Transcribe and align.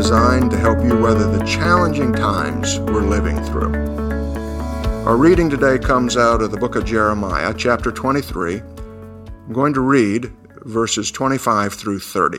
designed 0.00 0.50
to 0.50 0.56
help 0.56 0.82
you 0.82 0.96
weather 0.96 1.30
the 1.30 1.44
challenging 1.44 2.10
times 2.10 2.78
we're 2.78 3.02
living 3.02 3.38
through. 3.44 3.74
Our 5.04 5.14
reading 5.14 5.50
today 5.50 5.78
comes 5.78 6.16
out 6.16 6.40
of 6.40 6.50
the 6.50 6.56
book 6.56 6.74
of 6.74 6.86
Jeremiah, 6.86 7.52
chapter 7.52 7.92
23. 7.92 8.60
I'm 8.60 9.52
going 9.52 9.74
to 9.74 9.82
read 9.82 10.32
verses 10.62 11.10
25 11.10 11.74
through 11.74 11.98
30. 11.98 12.38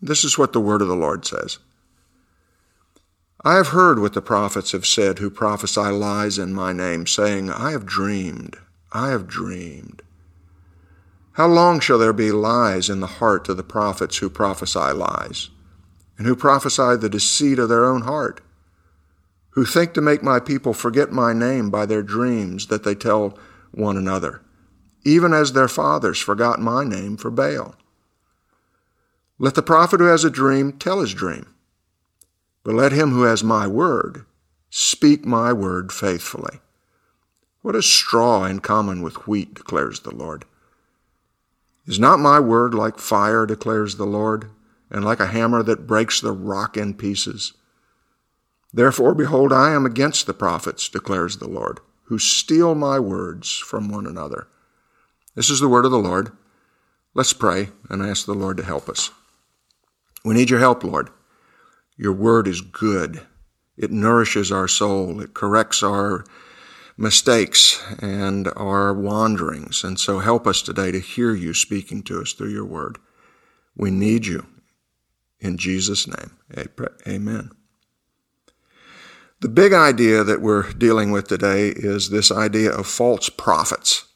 This 0.00 0.24
is 0.24 0.38
what 0.38 0.54
the 0.54 0.60
word 0.60 0.80
of 0.80 0.88
the 0.88 0.96
Lord 0.96 1.26
says. 1.26 1.58
I 3.44 3.56
have 3.56 3.68
heard 3.68 3.98
what 3.98 4.14
the 4.14 4.22
prophets 4.22 4.72
have 4.72 4.86
said 4.86 5.18
who 5.18 5.28
prophesy 5.28 5.90
lies 5.90 6.38
in 6.38 6.54
my 6.54 6.72
name, 6.72 7.06
saying, 7.06 7.50
I 7.50 7.72
have 7.72 7.84
dreamed, 7.84 8.56
I 8.90 9.10
have 9.10 9.26
dreamed. 9.26 10.00
How 11.32 11.46
long 11.46 11.78
shall 11.78 11.98
there 11.98 12.14
be 12.14 12.32
lies 12.32 12.88
in 12.88 13.00
the 13.00 13.06
heart 13.06 13.50
of 13.50 13.58
the 13.58 13.62
prophets 13.62 14.16
who 14.16 14.30
prophesy 14.30 14.94
lies, 14.94 15.50
and 16.18 16.26
who 16.26 16.36
prophesy 16.36 16.96
the 16.96 17.08
deceit 17.08 17.58
of 17.58 17.68
their 17.68 17.84
own 17.84 18.02
heart, 18.02 18.40
who 19.50 19.64
think 19.64 19.94
to 19.94 20.00
make 20.00 20.22
my 20.22 20.38
people 20.40 20.72
forget 20.72 21.10
my 21.12 21.32
name 21.32 21.70
by 21.70 21.86
their 21.86 22.02
dreams 22.02 22.66
that 22.66 22.84
they 22.84 22.94
tell 22.94 23.38
one 23.72 23.96
another, 23.96 24.42
even 25.04 25.32
as 25.32 25.52
their 25.52 25.68
fathers 25.68 26.18
forgot 26.18 26.60
my 26.60 26.84
name 26.84 27.16
for 27.16 27.30
Baal? 27.30 27.74
Let 29.38 29.54
the 29.54 29.62
prophet 29.62 30.00
who 30.00 30.06
has 30.06 30.24
a 30.24 30.30
dream 30.30 30.72
tell 30.72 31.00
his 31.00 31.14
dream 31.14 31.54
but 32.66 32.74
let 32.74 32.90
him 32.90 33.12
who 33.12 33.22
has 33.22 33.44
my 33.44 33.64
word 33.64 34.24
speak 34.70 35.24
my 35.24 35.52
word 35.52 35.92
faithfully. 35.92 36.58
What 37.62 37.76
is 37.76 37.86
straw 37.86 38.44
in 38.44 38.58
common 38.58 39.02
with 39.02 39.28
wheat, 39.28 39.54
declares 39.54 40.00
the 40.00 40.12
Lord? 40.12 40.44
Is 41.86 42.00
not 42.00 42.18
my 42.18 42.40
word 42.40 42.74
like 42.74 42.98
fire, 42.98 43.46
declares 43.46 43.94
the 43.94 44.04
Lord, 44.04 44.50
and 44.90 45.04
like 45.04 45.20
a 45.20 45.26
hammer 45.26 45.62
that 45.62 45.86
breaks 45.86 46.20
the 46.20 46.32
rock 46.32 46.76
in 46.76 46.94
pieces? 46.94 47.52
Therefore, 48.72 49.14
behold, 49.14 49.52
I 49.52 49.72
am 49.72 49.86
against 49.86 50.26
the 50.26 50.34
prophets, 50.34 50.88
declares 50.88 51.38
the 51.38 51.48
Lord, 51.48 51.80
who 52.04 52.18
steal 52.18 52.74
my 52.74 52.98
words 52.98 53.56
from 53.56 53.88
one 53.88 54.06
another. 54.06 54.48
This 55.34 55.50
is 55.50 55.60
the 55.60 55.68
word 55.68 55.84
of 55.84 55.90
the 55.90 55.98
Lord. 55.98 56.32
Let's 57.14 57.32
pray 57.32 57.70
and 57.88 58.02
ask 58.02 58.26
the 58.26 58.34
Lord 58.34 58.56
to 58.58 58.62
help 58.62 58.88
us. 58.88 59.10
We 60.24 60.34
need 60.34 60.50
your 60.50 60.60
help, 60.60 60.84
Lord. 60.84 61.10
Your 61.96 62.12
word 62.12 62.46
is 62.46 62.60
good. 62.60 63.22
It 63.76 63.90
nourishes 63.90 64.52
our 64.52 64.68
soul. 64.68 65.20
It 65.20 65.34
corrects 65.34 65.82
our 65.82 66.24
mistakes 66.98 67.82
and 68.00 68.48
our 68.56 68.92
wanderings. 68.92 69.84
And 69.84 69.98
so 69.98 70.18
help 70.18 70.46
us 70.46 70.62
today 70.62 70.90
to 70.92 71.00
hear 71.00 71.34
you 71.34 71.54
speaking 71.54 72.02
to 72.04 72.20
us 72.20 72.32
through 72.32 72.52
your 72.52 72.64
word. 72.64 72.98
We 73.76 73.90
need 73.90 74.26
you. 74.26 74.46
In 75.40 75.58
Jesus' 75.58 76.06
name, 76.06 76.36
amen. 77.06 77.50
The 79.40 79.48
big 79.48 79.72
idea 79.72 80.24
that 80.24 80.40
we're 80.40 80.72
dealing 80.72 81.10
with 81.10 81.28
today 81.28 81.68
is 81.68 82.08
this 82.08 82.32
idea 82.32 82.72
of 82.72 82.86
false 82.86 83.28
prophets. 83.28 84.06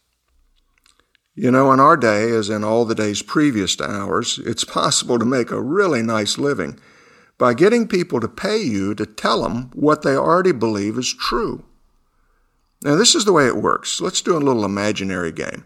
You 1.35 1.51
know, 1.51 1.73
in 1.73 1.81
our 1.81 1.97
day, 1.97 2.31
as 2.31 2.51
in 2.51 2.65
all 2.65 2.85
the 2.85 2.95
days 2.95 3.23
previous 3.23 3.77
to 3.77 3.89
ours, 3.89 4.41
it's 4.45 4.65
possible 4.65 5.19
to 5.19 5.25
make 5.25 5.51
a 5.51 5.61
really 5.61 6.03
nice 6.03 6.39
living 6.39 6.79
by 7.39 7.55
getting 7.55 7.87
people 7.87 8.21
to 8.21 8.29
pay 8.29 8.59
you 8.59 8.95
to 8.95 9.07
tell 9.07 9.43
them 9.43 9.71
what 9.75 10.03
they 10.03 10.17
already 10.17 10.53
believe 10.53 10.99
is 10.99 11.15
true. 11.15 11.65
Now, 12.83 12.97
this 12.97 13.15
is 13.15 13.25
the 13.25 13.33
way 13.33 13.47
it 13.47 13.57
works. 13.57 14.01
Let's 14.01 14.23
do 14.23 14.37
a 14.37 14.39
little 14.39 14.65
imaginary 14.65 15.33
game. 15.33 15.65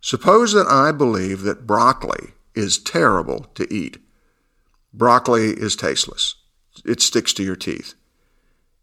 Suppose 0.00 0.52
that 0.52 0.66
I 0.66 0.92
believe 0.92 1.42
that 1.42 1.66
broccoli 1.66 2.32
is 2.54 2.78
terrible 2.78 3.46
to 3.54 3.72
eat. 3.72 3.98
Broccoli 4.94 5.50
is 5.50 5.76
tasteless. 5.76 6.34
It 6.84 7.00
sticks 7.00 7.32
to 7.34 7.42
your 7.42 7.56
teeth. 7.56 7.94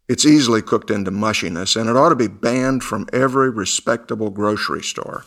It's 0.08 0.26
easily 0.26 0.62
cooked 0.62 0.90
into 0.90 1.12
mushiness, 1.12 1.80
and 1.80 1.90
it 1.90 1.96
ought 1.96 2.10
to 2.10 2.16
be 2.16 2.28
banned 2.28 2.84
from 2.84 3.08
every 3.14 3.50
respectable 3.50 4.32
grocery 4.32 4.82
store. 4.82 5.26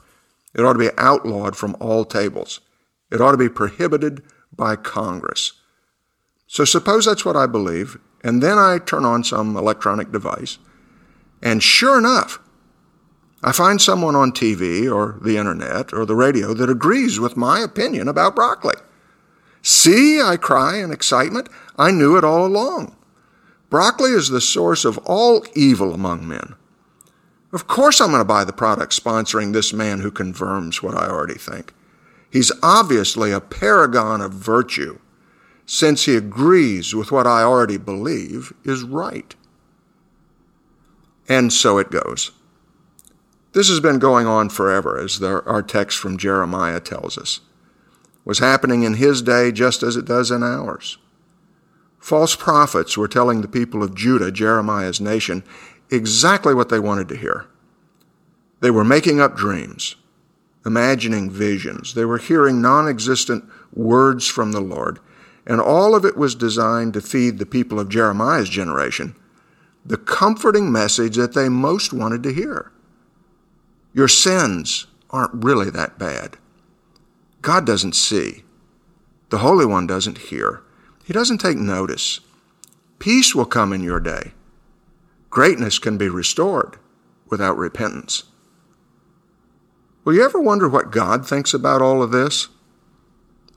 It 0.55 0.63
ought 0.63 0.73
to 0.73 0.79
be 0.79 0.91
outlawed 0.99 1.57
from 1.57 1.77
all 1.79 2.05
tables. 2.05 2.61
It 3.11 3.21
ought 3.21 3.31
to 3.31 3.37
be 3.37 3.49
prohibited 3.49 4.23
by 4.55 4.75
Congress. 4.77 5.53
So 6.47 6.65
suppose 6.65 7.05
that's 7.05 7.25
what 7.25 7.37
I 7.37 7.47
believe, 7.47 7.97
and 8.25 8.43
then 8.43 8.59
I 8.59 8.79
turn 8.79 9.05
on 9.05 9.23
some 9.23 9.57
electronic 9.57 10.11
device, 10.11 10.59
and 11.43 11.63
sure 11.63 11.99
enough, 11.99 12.39
I 13.43 13.53
find 13.53 13.81
someone 13.81 14.15
on 14.15 14.33
TV 14.33 14.93
or 14.93 15.19
the 15.23 15.37
internet 15.37 15.93
or 15.93 16.07
the 16.07 16.15
radio 16.15 16.55
that 16.55 16.71
agrees 16.71 17.19
with 17.19 17.37
my 17.37 17.61
opinion 17.61 18.07
about 18.07 18.37
broccoli. 18.37 18.77
See, 19.63 20.21
I 20.21 20.37
cry 20.37 20.79
in 20.79 20.91
excitement, 20.91 21.49
I 21.79 21.91
knew 21.91 22.17
it 22.17 22.25
all 22.25 22.45
along. 22.45 22.97
Broccoli 23.71 24.11
is 24.11 24.29
the 24.29 24.41
source 24.41 24.85
of 24.85 24.99
all 24.99 25.47
evil 25.55 25.95
among 25.95 26.29
men. 26.29 26.57
Of 27.53 27.67
course, 27.67 28.01
I'm 28.01 28.11
going 28.11 28.21
to 28.21 28.25
buy 28.25 28.45
the 28.45 28.53
product 28.53 28.93
sponsoring 28.93 29.53
this 29.53 29.73
man 29.73 30.01
who 30.01 30.11
confirms 30.11 30.83
what 30.83 30.95
I 30.95 31.07
already 31.09 31.39
think. 31.39 31.73
He's 32.31 32.53
obviously 32.63 33.31
a 33.31 33.41
paragon 33.41 34.21
of 34.21 34.33
virtue 34.33 34.99
since 35.67 36.05
he 36.05 36.17
agrees 36.17 36.95
with 36.95 37.13
what 37.13 37.27
I 37.27 37.43
already 37.43 37.77
believe 37.77 38.53
is 38.65 38.83
right. 38.83 39.35
And 41.29 41.53
so 41.53 41.79
it 41.79 41.91
goes. 41.91 42.33
This 43.53 43.69
has 43.69 43.81
been 43.81 43.99
going 43.99 44.27
on 44.27 44.49
forever, 44.49 44.99
as 44.99 45.23
our 45.23 45.63
text 45.63 45.99
from 45.99 46.17
Jeremiah 46.17 46.81
tells 46.81 47.17
us. 47.17 47.41
Was 48.25 48.39
happening 48.39 48.83
in 48.85 48.95
his 48.95 49.23
day 49.23 49.51
just 49.53 49.83
as 49.83 49.97
it 49.97 50.05
does 50.05 50.31
in 50.31 50.43
ours. 50.43 50.99
False 51.99 52.35
prophets 52.37 52.97
were 52.97 53.09
telling 53.09 53.41
the 53.41 53.49
people 53.49 53.83
of 53.83 53.95
Judah, 53.95 54.31
Jeremiah's 54.31 55.01
nation, 55.01 55.45
exactly 55.91 56.55
what 56.55 56.69
they 56.69 56.79
wanted 56.79 57.09
to 57.09 57.17
hear. 57.17 57.47
They 58.61 58.71
were 58.71 58.85
making 58.85 59.21
up 59.21 59.37
dreams, 59.37 59.97
imagining 60.65 61.31
visions. 61.31 61.95
They 61.95 62.05
were 62.05 62.19
hearing 62.19 62.63
non 62.63 62.89
existent 62.89 63.45
words 63.73 64.27
from 64.27 64.53
the 64.53 64.61
Lord 64.61 65.01
and 65.47 65.61
all 65.61 65.95
of 65.95 66.05
it 66.05 66.17
was 66.17 66.35
designed 66.35 66.95
to 66.95 67.01
feed 67.01 67.39
the 67.39 67.47
people 67.47 67.81
of 67.81 67.89
Jeremiah's 67.89 68.49
generation 68.49 69.17
the 69.85 69.97
comforting 69.97 70.71
message 70.71 71.17
that 71.17 71.35
they 71.35 71.49
most 71.49 71.93
wanted 71.93 72.23
to 72.23 72.33
hear. 72.33 72.71
Your 73.93 74.07
sins 74.07 74.87
aren't 75.11 75.45
really 75.45 75.71
that 75.71 75.99
bad. 75.99 76.39
God 77.43 77.67
doesn't 77.67 77.97
see. 77.97 78.45
The 79.31 79.39
Holy 79.39 79.67
One 79.67 79.87
doesn't 79.87 80.19
hear. 80.19 80.63
He 81.05 81.13
doesn't 81.13 81.39
take 81.39 81.59
notice. 81.59 82.21
Peace 83.01 83.35
will 83.35 83.45
come 83.45 83.73
in 83.73 83.83
your 83.83 83.99
day. 83.99 84.33
Greatness 85.29 85.81
can 85.81 85.99
be 85.99 86.09
restored 86.09 86.77
without 87.29 87.59
repentance. 87.59 88.25
Will 90.05 90.15
you 90.15 90.25
ever 90.25 90.41
wonder 90.41 90.69
what 90.69 90.93
God 90.93 91.27
thinks 91.27 91.53
about 91.53 91.83
all 91.83 92.03
of 92.03 92.13
this? 92.13 92.49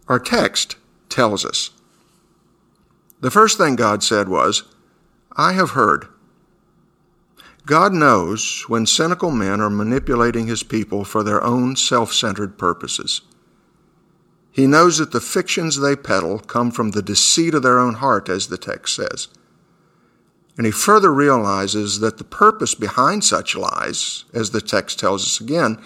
Our 0.07 0.19
text 0.19 0.77
tells 1.09 1.45
us. 1.45 1.69
The 3.21 3.31
first 3.31 3.57
thing 3.57 3.75
God 3.75 4.03
said 4.03 4.29
was, 4.29 4.63
I 5.35 5.53
have 5.53 5.71
heard. 5.71 6.07
God 7.65 7.93
knows 7.93 8.65
when 8.67 8.85
cynical 8.85 9.31
men 9.31 9.59
are 9.59 9.69
manipulating 9.69 10.47
his 10.47 10.63
people 10.63 11.03
for 11.03 11.23
their 11.23 11.43
own 11.43 11.75
self 11.75 12.13
centered 12.13 12.57
purposes. 12.57 13.21
He 14.55 14.67
knows 14.67 14.99
that 14.99 15.11
the 15.11 15.19
fictions 15.19 15.77
they 15.77 15.97
peddle 15.97 16.39
come 16.39 16.71
from 16.71 16.91
the 16.91 17.01
deceit 17.01 17.53
of 17.53 17.61
their 17.61 17.77
own 17.77 17.95
heart, 17.95 18.29
as 18.29 18.47
the 18.47 18.57
text 18.57 18.95
says. 18.95 19.27
And 20.55 20.65
he 20.65 20.71
further 20.71 21.13
realizes 21.13 21.99
that 21.99 22.17
the 22.17 22.23
purpose 22.23 22.73
behind 22.73 23.25
such 23.25 23.57
lies, 23.57 24.23
as 24.33 24.51
the 24.51 24.61
text 24.61 24.97
tells 24.97 25.25
us 25.25 25.41
again, 25.41 25.77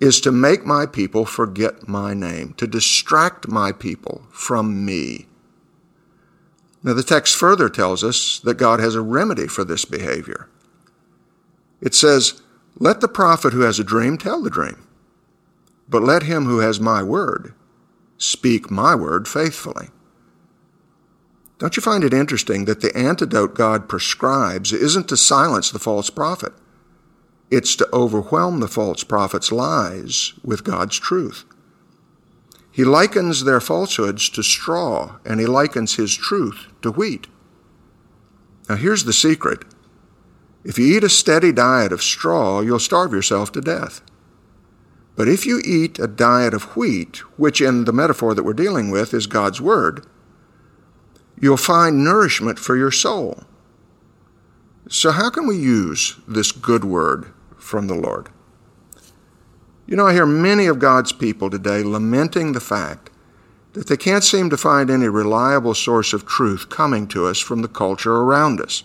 is 0.00 0.18
to 0.22 0.32
make 0.32 0.64
my 0.64 0.86
people 0.86 1.26
forget 1.26 1.88
my 1.88 2.14
name, 2.14 2.54
to 2.54 2.66
distract 2.66 3.48
my 3.48 3.70
people 3.70 4.22
from 4.30 4.82
me. 4.82 5.26
Now, 6.82 6.94
the 6.94 7.02
text 7.02 7.36
further 7.36 7.68
tells 7.68 8.02
us 8.02 8.38
that 8.38 8.54
God 8.54 8.80
has 8.80 8.94
a 8.94 9.02
remedy 9.02 9.46
for 9.46 9.62
this 9.62 9.84
behavior. 9.84 10.48
It 11.82 11.94
says, 11.94 12.40
Let 12.78 13.02
the 13.02 13.08
prophet 13.08 13.52
who 13.52 13.60
has 13.60 13.78
a 13.78 13.84
dream 13.84 14.16
tell 14.16 14.40
the 14.40 14.48
dream, 14.48 14.86
but 15.86 16.02
let 16.02 16.22
him 16.22 16.46
who 16.46 16.60
has 16.60 16.80
my 16.80 17.02
word 17.02 17.52
speak 18.20 18.70
my 18.70 18.94
word 18.94 19.26
faithfully. 19.26 19.88
Don't 21.58 21.76
you 21.76 21.82
find 21.82 22.04
it 22.04 22.14
interesting 22.14 22.66
that 22.66 22.80
the 22.80 22.96
antidote 22.96 23.54
God 23.54 23.88
prescribes 23.88 24.72
isn't 24.72 25.08
to 25.08 25.16
silence 25.16 25.70
the 25.70 25.78
false 25.78 26.10
prophet? 26.10 26.52
It's 27.50 27.74
to 27.76 27.88
overwhelm 27.92 28.60
the 28.60 28.68
false 28.68 29.02
prophet's 29.02 29.50
lies 29.50 30.34
with 30.44 30.64
God's 30.64 30.98
truth. 30.98 31.44
He 32.70 32.84
likens 32.84 33.44
their 33.44 33.60
falsehoods 33.60 34.28
to 34.30 34.42
straw, 34.42 35.16
and 35.24 35.40
he 35.40 35.46
likens 35.46 35.96
his 35.96 36.14
truth 36.14 36.68
to 36.82 36.92
wheat. 36.92 37.26
Now, 38.68 38.76
here's 38.76 39.04
the 39.04 39.12
secret 39.12 39.64
if 40.62 40.78
you 40.78 40.96
eat 40.96 41.04
a 41.04 41.08
steady 41.08 41.52
diet 41.52 41.90
of 41.90 42.02
straw, 42.02 42.60
you'll 42.60 42.78
starve 42.78 43.12
yourself 43.12 43.50
to 43.52 43.60
death. 43.60 44.02
But 45.16 45.28
if 45.28 45.44
you 45.44 45.60
eat 45.64 45.98
a 45.98 46.06
diet 46.06 46.54
of 46.54 46.76
wheat, 46.76 47.18
which 47.38 47.60
in 47.60 47.84
the 47.84 47.92
metaphor 47.92 48.34
that 48.34 48.44
we're 48.44 48.52
dealing 48.52 48.90
with 48.90 49.12
is 49.12 49.26
God's 49.26 49.60
Word, 49.60 50.06
you'll 51.40 51.56
find 51.56 52.04
nourishment 52.04 52.58
for 52.58 52.76
your 52.76 52.90
soul. 52.90 53.44
So, 54.88 55.10
how 55.12 55.30
can 55.30 55.46
we 55.46 55.56
use 55.56 56.16
this 56.26 56.52
good 56.52 56.84
word 56.84 57.32
from 57.56 57.86
the 57.86 57.94
Lord? 57.94 58.28
You 59.86 59.96
know, 59.96 60.06
I 60.06 60.14
hear 60.14 60.26
many 60.26 60.66
of 60.66 60.78
God's 60.78 61.12
people 61.12 61.50
today 61.50 61.82
lamenting 61.82 62.52
the 62.52 62.60
fact 62.60 63.10
that 63.72 63.88
they 63.88 63.96
can't 63.96 64.24
seem 64.24 64.50
to 64.50 64.56
find 64.56 64.90
any 64.90 65.08
reliable 65.08 65.74
source 65.74 66.12
of 66.12 66.26
truth 66.26 66.68
coming 66.68 67.06
to 67.08 67.26
us 67.26 67.38
from 67.38 67.62
the 67.62 67.68
culture 67.68 68.16
around 68.16 68.60
us. 68.60 68.82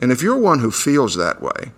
And 0.00 0.10
if 0.10 0.22
you're 0.22 0.38
one 0.38 0.60
who 0.60 0.70
feels 0.70 1.16
that 1.16 1.42
way, 1.42 1.72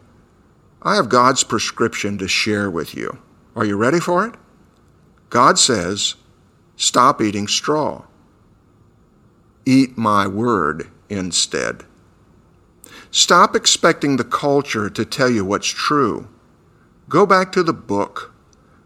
I 0.82 0.94
have 0.94 1.08
God's 1.08 1.42
prescription 1.44 2.19
to 2.19 2.28
share 2.28 2.70
with 2.70 2.94
you. 2.94 3.19
Are 3.56 3.64
you 3.64 3.76
ready 3.76 3.98
for 3.98 4.26
it? 4.26 4.34
God 5.30 5.58
says, 5.58 6.14
stop 6.76 7.20
eating 7.20 7.48
straw. 7.48 8.04
Eat 9.66 9.98
my 9.98 10.26
word 10.26 10.88
instead. 11.08 11.82
Stop 13.10 13.56
expecting 13.56 14.16
the 14.16 14.25
culture 14.25 14.88
to 14.88 15.04
tell 15.04 15.30
you 15.30 15.44
what's 15.44 15.69
true. 15.69 16.28
Go 17.08 17.26
back 17.26 17.52
to 17.52 17.62
the 17.62 17.72
book. 17.72 18.32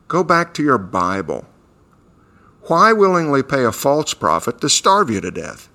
Go 0.09 0.25
back 0.25 0.55
to 0.55 0.63
your 0.63 0.79
Bible. 0.79 1.47
Why 2.63 2.93
willingly 2.93 3.43
pay 3.43 3.65
a 3.65 3.73
false 3.73 4.15
prophet 4.15 4.61
to 4.61 4.69
starve 4.69 5.11
you 5.11 5.21
to 5.21 5.31
death? 5.31 5.69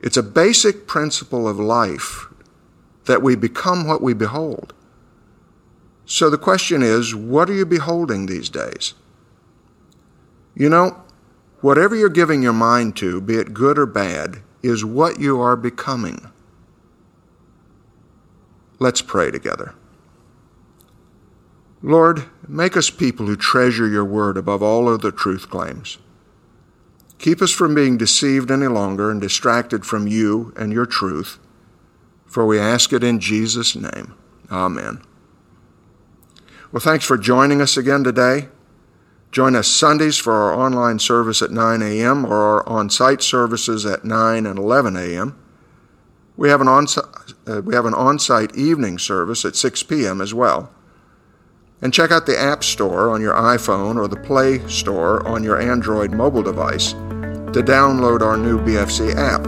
It's 0.00 0.16
a 0.16 0.22
basic 0.22 0.86
principle 0.86 1.48
of 1.48 1.58
life 1.58 2.26
that 3.06 3.22
we 3.22 3.36
become 3.36 3.86
what 3.86 4.02
we 4.02 4.14
behold. 4.14 4.74
So 6.10 6.30
the 6.30 6.38
question 6.38 6.82
is, 6.82 7.14
what 7.14 7.50
are 7.50 7.54
you 7.54 7.66
beholding 7.66 8.24
these 8.24 8.48
days? 8.48 8.94
You 10.54 10.70
know, 10.70 11.02
whatever 11.60 11.94
you're 11.94 12.08
giving 12.08 12.42
your 12.42 12.54
mind 12.54 12.96
to, 12.96 13.20
be 13.20 13.34
it 13.34 13.52
good 13.52 13.78
or 13.78 13.84
bad, 13.84 14.38
is 14.62 14.86
what 14.86 15.20
you 15.20 15.38
are 15.38 15.54
becoming. 15.54 16.30
Let's 18.78 19.02
pray 19.02 19.30
together. 19.30 19.74
Lord, 21.82 22.24
make 22.48 22.74
us 22.74 22.88
people 22.88 23.26
who 23.26 23.36
treasure 23.36 23.86
your 23.86 24.04
word 24.06 24.38
above 24.38 24.62
all 24.62 24.88
other 24.88 25.10
truth 25.10 25.50
claims. 25.50 25.98
Keep 27.18 27.42
us 27.42 27.50
from 27.50 27.74
being 27.74 27.98
deceived 27.98 28.50
any 28.50 28.66
longer 28.66 29.10
and 29.10 29.20
distracted 29.20 29.84
from 29.84 30.06
you 30.06 30.54
and 30.56 30.72
your 30.72 30.86
truth, 30.86 31.38
for 32.24 32.46
we 32.46 32.58
ask 32.58 32.94
it 32.94 33.04
in 33.04 33.20
Jesus' 33.20 33.76
name. 33.76 34.14
Amen. 34.50 35.02
Well, 36.70 36.80
thanks 36.80 37.04
for 37.04 37.16
joining 37.16 37.62
us 37.62 37.76
again 37.78 38.04
today. 38.04 38.48
Join 39.32 39.56
us 39.56 39.68
Sundays 39.68 40.18
for 40.18 40.34
our 40.34 40.54
online 40.54 40.98
service 40.98 41.40
at 41.40 41.50
9 41.50 41.80
a.m. 41.82 42.26
or 42.26 42.36
our 42.36 42.68
on 42.68 42.90
site 42.90 43.22
services 43.22 43.86
at 43.86 44.04
9 44.04 44.46
and 44.46 44.58
11 44.58 44.96
a.m. 44.96 45.38
We 46.36 46.50
have 46.50 46.60
an 46.60 46.68
on 46.68 46.86
uh, 47.46 47.62
we 47.62 47.74
have 47.74 47.84
an 47.84 47.94
on-site 47.94 48.54
evening 48.54 48.98
service 48.98 49.44
at 49.44 49.56
6 49.56 49.82
p.m. 49.84 50.20
as 50.20 50.32
well. 50.32 50.70
And 51.82 51.92
check 51.92 52.12
out 52.12 52.26
the 52.26 52.38
App 52.38 52.62
Store 52.62 53.10
on 53.10 53.20
your 53.20 53.34
iPhone 53.34 53.96
or 53.96 54.06
the 54.06 54.16
Play 54.20 54.66
Store 54.68 55.26
on 55.26 55.42
your 55.42 55.60
Android 55.60 56.12
mobile 56.12 56.42
device 56.42 56.92
to 56.92 57.62
download 57.62 58.20
our 58.20 58.36
new 58.36 58.58
BFC 58.60 59.16
app. 59.16 59.42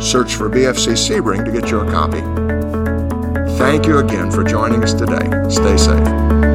Search 0.00 0.36
for 0.36 0.48
BFC 0.48 0.92
Sebring 0.92 1.44
to 1.44 1.50
get 1.52 1.70
your 1.70 1.84
copy. 1.90 2.53
Thank 3.64 3.86
you 3.86 3.96
again 3.96 4.30
for 4.30 4.44
joining 4.44 4.84
us 4.84 4.92
today. 4.92 5.26
Stay 5.48 5.78
safe. 5.78 6.53